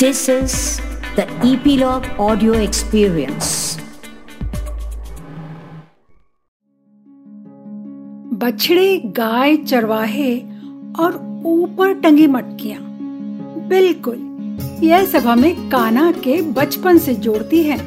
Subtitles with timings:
[0.00, 0.80] This is
[1.14, 3.48] the Epilogue Audio Experience.
[8.42, 10.38] बछड़े गाय चरवाहे
[11.00, 11.16] और
[11.46, 12.80] ऊपर टंगी मटकियाँ
[13.68, 14.16] बिल्कुल,
[14.82, 17.78] यह सब हमें काना के बचपन से जोड़ती है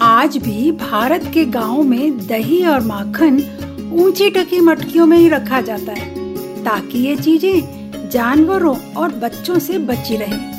[0.00, 3.40] आज भी भारत के गाँवों में दही और माखन
[4.02, 6.14] ऊँची टकी मटकियों में ही रखा जाता है,
[6.64, 10.57] ताकि ये चीज़ें जानवरों और बच्चों से बची रहें।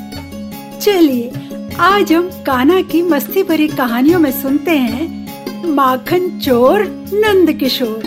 [0.82, 1.32] चलिए,
[1.80, 8.04] आज हम काना की मस्ती भरी कहानियों में सुनते हैं माखन चोर नंद किशोर।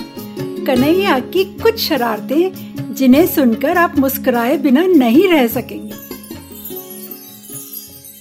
[0.66, 5.94] कन्हैया की कुछ शरारतें जिन्हें सुनकर आप मुस्कुराए बिना नहीं रह सकेंगे।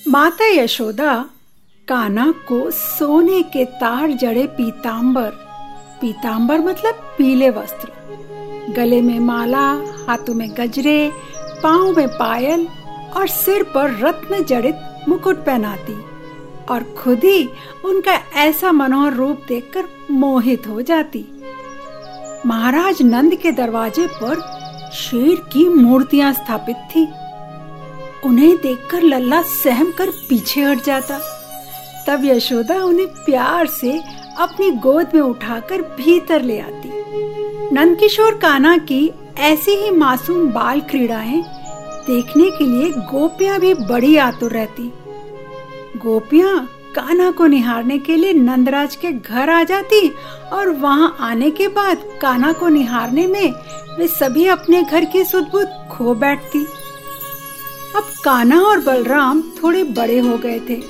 [0.07, 1.25] माता यशोदा
[1.87, 5.29] काना को सोने के तार जड़े पीतांबर।
[6.01, 7.87] पीतांबर मतलब पीले वस्त्र।
[8.77, 9.67] गले में माला,
[10.07, 11.11] हाथों में गजरे,
[11.63, 12.67] पाँव में पायल
[13.17, 15.93] और सिर पर रत्न जड़ित मुकुट पहनाती
[16.69, 17.49] और खुद ही
[17.85, 21.25] उनका ऐसा मनोहर रूप देखकर मोहित हो जाती।
[22.45, 24.39] महाराज नंद के दरवाजे पर
[24.93, 27.07] शेर की मूर्तियाँ स्थापित थी।
[28.25, 31.19] उन्हें देखकर लल्ला सहम कर पीछे हट जाता।
[32.07, 33.91] तब यशोदा उन्हें प्यार से
[34.39, 36.89] अपनी गोद में उठाकर भीतर ले आती।
[37.73, 41.43] नंदकिशोर काना की ऐसी ही मासूम बाल क्रीड़ाएँ
[42.07, 44.91] देखने के लिए गोपियाँ भी बड़ी आतुर रहती।
[45.97, 50.09] गोपियाँ कान्हा को निहारने के लिए नंदराज के घर आ जाती
[50.53, 53.53] और वहाँ आने के बाद कान्हा को निहारने में
[53.97, 56.65] वे सभी अपने घर की सुदबुद खो बैठती।
[57.95, 60.81] अब कान्हा और बलराम थोड़े बड़े हो गए थे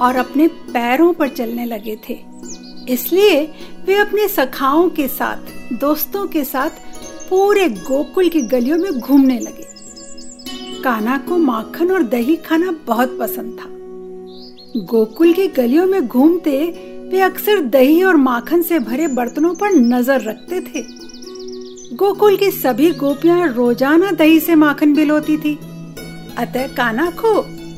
[0.00, 2.18] और अपने पैरों पर चलने लगे थे।
[2.88, 3.42] इसलिए
[3.86, 6.70] वे अपने सखाओं के साथ, दोस्तों के साथ
[7.30, 9.71] पूरे गोकुल की गलियों में घूमने लगे।
[10.82, 13.66] काना को माखन और दही खाना बहुत पसंद था।
[14.82, 16.58] गोकुल की गलियों में घूमते
[17.10, 20.82] वे अक्सर दही और माखन से भरे बर्तनों पर नज़र रखते थे।
[21.96, 25.54] गोकुल की सभी गोपियाँ रोज़ाना दही से माखन बिलोती थी।
[26.38, 27.34] अतः काना को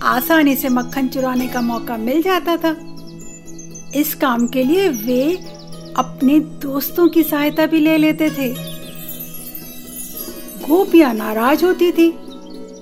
[0.06, 2.76] आसानी से मक्खन चुराने का मौका मिल जाता था।
[3.96, 5.22] इस काम के लिए वे
[5.96, 8.48] अपने दोस्तों की सहायता भी ले लेते थे।
[10.66, 12.12] गोपियाँ नाराज़ होती थी।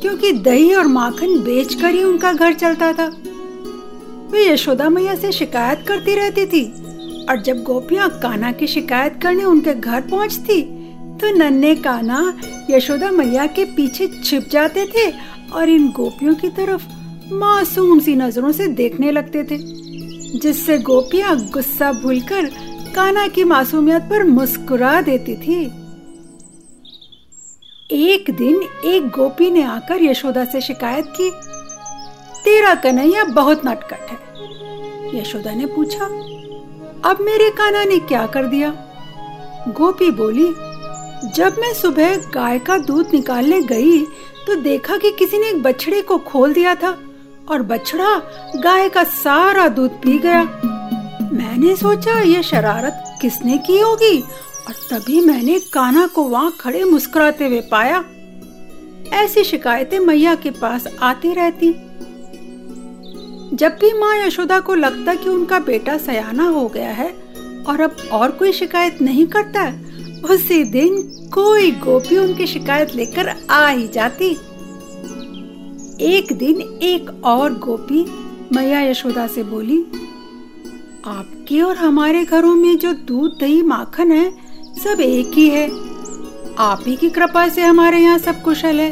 [0.02, 3.06] क्योंकि दही और माखन बेचकर ही उनका घर चलता था।
[4.32, 6.64] वे यशोदा मैया से शिकायत करती रहती थी
[7.30, 10.62] और जब गोपियाँ काना की शिकायत करने उनके घर पहुँचती
[11.12, 12.18] तो नन्हे काना
[12.70, 15.10] यशोदा मैया के पीछे छिप जाते थे
[15.52, 16.86] और इन गोपियों की तरफ़
[17.34, 19.58] मासूम सी नज़रों से देखने लगते थे,
[20.38, 22.46] जिससे गोपियाँ गुस्सा भूलकर
[22.94, 25.64] काना की मासूमियत पर मुस्कुरा देती थी।
[27.92, 31.30] एक दिन एक गोपी ने आकर यशोदा से शिकायत की,
[32.44, 36.04] तेरा कन्हैया बहुत नटकट है। यशोदा ने पूछा,
[37.04, 38.70] अब मेरे काना ने क्या कर दिया?
[39.68, 40.48] गोपी बोली,
[41.34, 44.00] जब मैं सुबह गाय का दूध निकालने गई
[44.46, 46.96] तो देखा कि किसी ने एक बछड़े को खोल दिया था
[47.50, 48.16] और बछड़ा
[48.56, 50.42] गाय का सारा दूध पी गया।
[51.32, 54.22] मैंने सोचा, ये शरारत किसने की होगी
[54.68, 58.04] और तभी मैंने काना को वहाँ खड़े मुस्कुराते हुए पाया।
[59.12, 61.72] ऐसी शिकायतें मैया के पास आती रहती।
[63.56, 67.08] जब भी माँ यशोदा को लगता कि उनका बेटा सयाना हो गया है
[67.68, 69.66] और अब और कोई शिकायत नहीं करता,
[70.34, 71.02] उसी दिन
[71.34, 74.30] कोई गोपी उनकी शिकायत लेकर आ ही जाती।
[76.00, 78.04] एक दिन एक और गोपी
[78.52, 79.78] मैया यशोदा से बोली,
[81.06, 84.30] आपके और हमारे घरों में जो दूध, दही, माखन है
[84.76, 85.66] सब एक ही है।
[86.58, 88.90] आप ही की कृपा से हमारे यहाँ सब कुशल है।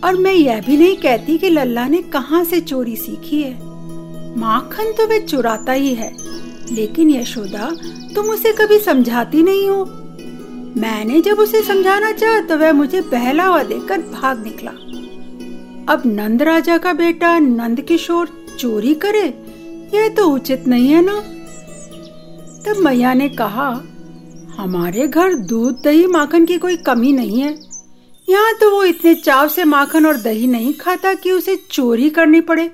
[0.00, 3.52] और मैं यह भी नहीं कहती कि लल्ला ने कहाँ से चोरी सीखी है।
[4.38, 6.10] माखन तो वे चुराता ही है,
[6.72, 7.70] लेकिन यशोदा,
[8.14, 9.84] तुम उसे कभी समझाती नहीं हो।
[10.76, 14.70] मैंने जब उसे समझाना चाहा तो वह मुझे बहलावा देकर भाग निकला।
[15.88, 18.28] अब नंद राजा का बेटा नंद किशोर
[18.58, 19.26] चोरी करे,
[19.94, 21.18] यह तो उचित नहीं है ना?
[22.66, 23.70] तब मैया ने कहा
[24.56, 27.54] हमारे घर दूध, दही, माखन की कोई कमी नहीं है।
[28.28, 32.40] यहाँ तो वो इतने चाव से माखन और दही नहीं खाता कि उसे चोरी करनी
[32.40, 32.68] पड़े।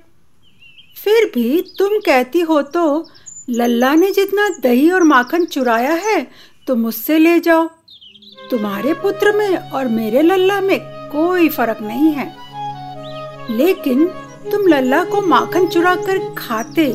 [0.97, 3.07] फिर भी तुम कहती हो तो
[3.51, 6.27] लल्ला ने जितना दही और माखन चुराया है
[6.67, 7.69] तो मुझसे ले जाओ।
[8.51, 10.79] तुम्हारे पुत्र में और मेरे लल्ला में
[11.13, 12.27] कोई फ़र्क नहीं है।
[13.51, 14.07] लेकिन
[14.51, 16.93] तुम लल्ला को माखन चुरा कर खाते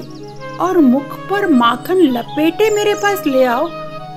[0.62, 3.68] और मुख पर माखन लपेटे मेरे पास ले आओ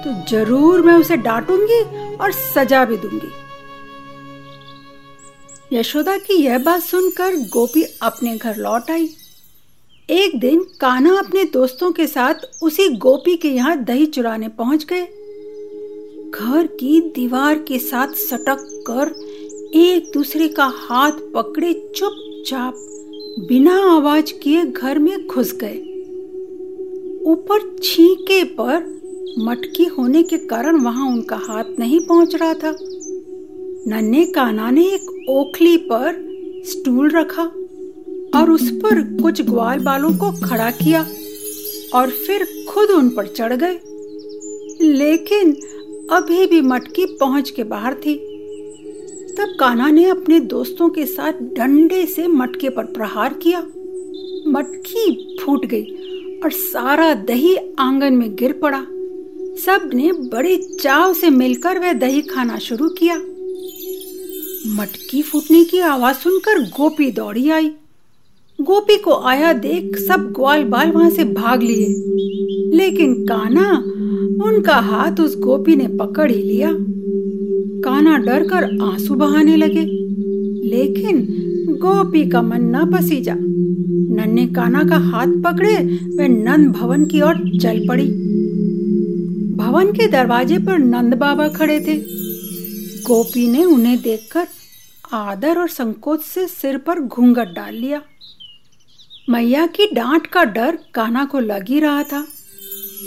[0.09, 1.81] तो ज़रूर मैं उसे डांटूँगी
[2.17, 3.31] और सजा भी दूँगी।
[5.73, 9.09] यशोदा की यह बात सुनकर गोपी अपने घर लौट आई।
[10.09, 15.05] एक दिन कान्हा अपने दोस्तों के साथ उसी गोपी के यहाँ दही चुराने पहुँच गए।
[16.31, 19.15] घर की दीवार के साथ सटक कर
[19.79, 22.75] एक दूसरे का हाथ पकड़े चुपचाप
[23.49, 25.79] बिना आवाज़ किए घर में घुस गए।
[27.27, 28.98] ऊपर छींके पर
[29.39, 32.79] मटकी होने के कारण वहाँ उनका हाथ नहीं पहुँच रहा था।
[33.87, 36.29] नन्हे काना ने एक ओखली पर
[36.67, 37.43] स्टूल रखा
[38.35, 41.07] और उस पर कुछ ग्वाल बालों को खड़ा किया
[41.95, 43.79] और फिर खुद उन पर चढ़ गए।
[44.81, 45.53] लेकिन
[46.11, 48.15] अभी भी मटकी पहुँच के बाहर थी।
[49.39, 53.61] तब काना ने अपने दोस्तों के साथ डंडे से मटके पर प्रहार किया।
[54.47, 55.85] मटकी फूट गई
[56.45, 58.87] और सारा दही आँगन में गिर पड़ा।
[59.67, 63.17] सबने बड़े चाव से मिलकर वह दही खाना शुरू किया।
[64.67, 67.71] मटकी फूटने की आवाज़ सुनकर गोपी दौड़ी आई।
[68.61, 71.87] गोपी को आया देख सब ग्वाल बाल वहाँ से भाग लिए।
[72.77, 73.79] लेकिन काना
[74.45, 76.73] उनका हाथ उस गोपी ने पकड़ ही लिया।
[77.85, 79.85] काना डर कर आँसू बहाने लगे।
[80.69, 81.29] लेकिन
[81.71, 83.35] गोपी का मन न पसीजा।
[84.15, 85.77] नन्हे काना का हाथ पकड़े
[86.17, 88.28] वे नंद भवन की ओर चल पड़ी।
[89.59, 91.95] भवन के दरवाजे पर नंद बाबा खड़े थे।
[93.03, 94.47] गोपी ने उन्हें देखकर
[95.13, 98.01] आदर और संकोच से सिर पर घूंघट डाल लिया।
[99.31, 102.25] मैया की डांट का डर काना को लग ही रहा था।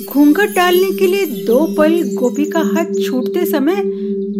[0.07, 3.81] घूंघट डालने के लिए दो पल गोपी का हाथ छूटते समय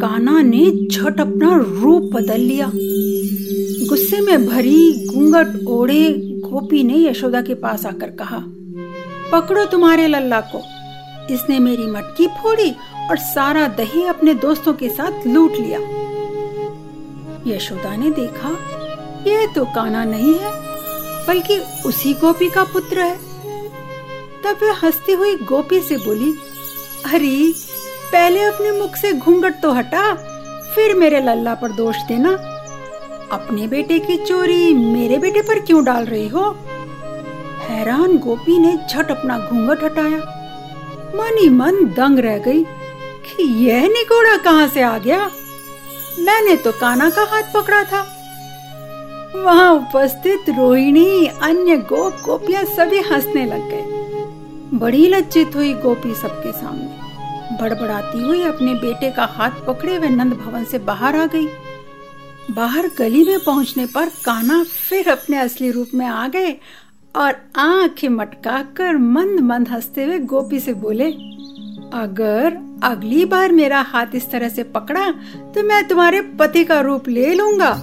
[0.01, 2.71] काना ने झट अपना रूप बदल लिया।
[3.89, 6.03] गुस्से में भरी घूंघट ओढ़े
[6.41, 8.43] गोपी ने यशोदा के पास आकर कहा,
[9.31, 10.61] पकड़ो तुम्हारे लल्ला को।
[11.29, 12.75] इसने मेरी मटकी फोड़ी
[13.09, 15.79] और सारा दही अपने दोस्तों के साथ लूट लिया।
[17.55, 18.57] यशोदा ने देखा
[19.27, 20.51] यह तो काना नहीं है,
[21.27, 23.17] बल्कि उसी गोपी का पुत्र है।
[24.43, 26.33] तब वह हंसती हुई गोपी से बोली,
[27.05, 27.53] अरे,
[28.11, 30.13] पहले अपने मुख से घूंघट तो हटा,
[30.75, 32.29] फिर मेरे लल्ला पर दोष देना।
[33.31, 36.57] अपने बेटे की चोरी मेरे बेटे पर क्यों डाल रही हो?
[37.61, 40.40] हैरान गोपी ने झट अपना घूंघट हटाया।
[41.15, 42.63] मन ही मन दंग रह गई
[43.25, 45.31] कि यह निकोड़ा कहाँ से आ गया?
[46.19, 48.17] मैंने तो काना का हाथ पकड़ा था।
[49.35, 56.51] वहाँ उपस्थित रोहिणी, अन्य गोप गोपियाँ सभी हंसने लग गए। बड़ी लज्जित हुई गोपी सबके
[56.51, 57.01] सामने।
[57.57, 61.47] बड़बड़ाती हुई अपने बेटे का हाथ पकड़े हुए नंद भवन से बाहर आ गई।
[62.51, 66.51] बाहर गली में पहुँचने पर काना फिर अपने असली रूप में आ गए
[67.15, 71.05] और आँखें मटकाकर मंद मंद हँसते हुए गोपी से बोले,
[71.93, 75.09] अगर अगली बार मेरा हाथ इस तरह से पकड़ा
[75.53, 77.73] तो मैं तुम्हारे पति का रूप ले लूँगा।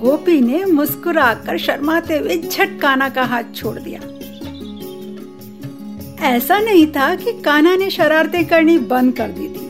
[0.00, 4.00] गोपी ने मुस्कुराकर शर्माते हुए झट काना का हाथ छोड़ दिया।
[6.28, 9.64] ऐसा नहीं था कि काना ने शरारतें करनी बंद कर दी थी।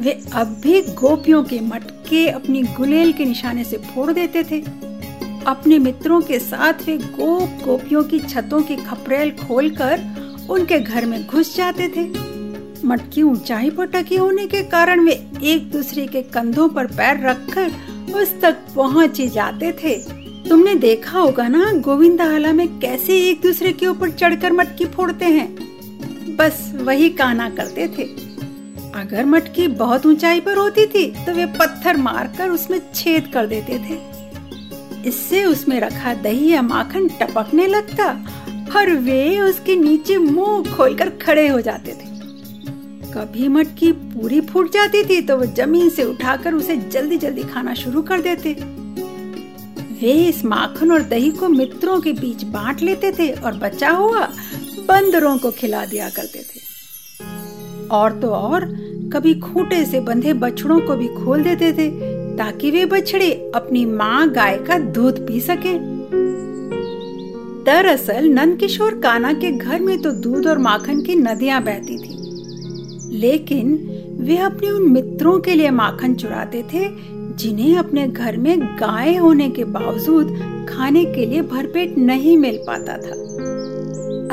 [0.00, 4.60] वे अब भी गोपियों के मटके अपनी गुलेल के निशाने से फोड़ देते थे।
[5.48, 10.00] अपने मित्रों के साथ वे गोप गोपियों की छतों की खपरेल खोलकर
[10.50, 12.02] उनके घर में घुस जाते थे।
[12.86, 15.12] मटकी ऊंचाई पर टकी होने के कारण वे
[15.44, 17.70] एक दूसरे के कंधों पर पैर रखकर
[18.14, 19.94] उस तक पहुँच ही जाते थे।
[20.48, 25.48] तुमने देखा होगा ना गोविंदाहाला में कैसे एक दूसरे के ऊपर चढ़कर मटकी फोड़ते हैं?
[26.36, 28.04] बस वही काना करते थे।
[28.94, 33.78] अगर मटकी बहुत ऊंचाई पर होती थी तो वे पत्थर मारकर उसमें छेद कर देते
[33.78, 34.17] थे।
[35.08, 38.10] इससे उसमें रखा दही या माखन टपकने लगता
[38.76, 42.06] और वे उसके नीचे मुँह खोलकर खड़े हो जाते थे।
[43.12, 47.74] कभी मटकी पूरी फूट जाती थी तो वो ज़मीन से उठाकर उसे जल्दी जल्दी खाना
[47.74, 48.52] शुरू कर देते।
[50.00, 54.26] वे इस माखन और दही को मित्रों के बीच बांट लेते थे और बचा हुआ
[54.88, 56.60] बंदरों को खिला दिया करते थे।
[57.88, 58.64] और तो और
[59.12, 61.88] कभी खूंटे से बंधे बछड़ों को भी खोल देते थे
[62.38, 65.74] ताकि वे बछड़े अपनी माँ गाय का दूध पी सके।
[67.64, 73.18] दरअसल नंद किशोर काना के घर में तो दूध और माखन की नदियाँ बहती थी,
[73.18, 73.76] लेकिन
[74.20, 76.88] वे अपने उन मित्रों के लिए माखन चुराते थे,
[77.36, 80.30] जिन्हें अपने घर में गाय होने के बावजूद
[80.68, 83.16] खाने के लिए भरपेट नहीं मिल पाता था।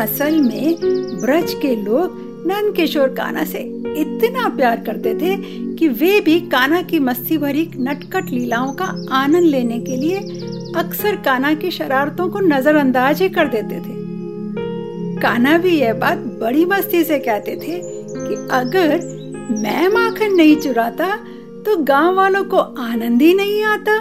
[0.04, 0.76] असल में
[1.22, 3.60] ब्रज के लोग नंद किशोर काना से
[3.96, 5.36] इतना प्यार करते थे
[5.76, 10.18] कि वे भी काना की मस्ती भरी नटकट लीलाओं का आनंद लेने के लिए
[10.76, 14.04] अक्सर काना की शरारतों को नजरअंदाज ही कर देते थे।
[15.22, 19.00] काना भी यह बात बड़ी मस्ती से कहते थे कि अगर
[19.62, 21.16] मैं माखन नहीं चुराता
[21.66, 24.00] तो गाँव वालों को आनंद ही नहीं आता।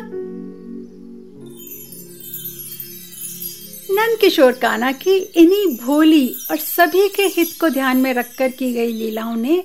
[3.90, 8.72] नंद किशोर काना की इन्हीं भोली और सभी के हित को ध्यान में रखकर की
[8.72, 9.62] गई लीलाओं ने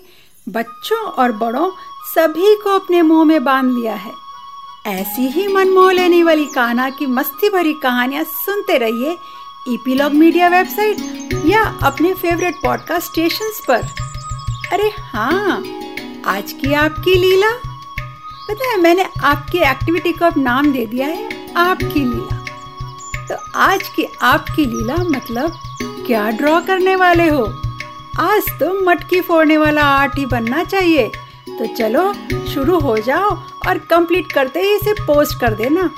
[0.52, 1.70] बच्चों और बड़ों
[2.16, 4.12] सभी को अपने मुँह में बाँध लिया है।
[4.88, 9.18] ऐसी ही मन मोह लेने वाली कान्हा की मस्ती भरी कहानियाँ सुनते रहिए
[9.68, 10.98] ईपीलॉग मीडिया वेबसाइट
[11.46, 13.88] या अपने फेवरेट पॉडकास्ट स्टेशन पर।
[14.74, 15.64] अरे हाँ
[16.26, 17.52] आज की आपकी लीला?
[18.50, 22.46] पता है, मैंने आपकी एक्टिविटी को अब नाम दे दिया है, आपकी लीला।
[23.28, 25.60] तो आज की आपकी लीला मतलब
[26.08, 27.62] क्या ड्रॉ करने वाले हो?
[28.20, 31.08] आज तो मटकी फोड़ने वाला आर्ट ही बनना चाहिए।
[31.50, 32.14] तो चलो,
[32.46, 33.30] शुरू हो जाओ
[33.68, 35.90] और कंप्लीट करते ही इसे पोस्ट कर देना।